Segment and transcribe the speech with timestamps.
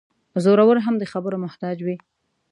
[0.43, 1.95] زورور هم د خبرو محتاج وي.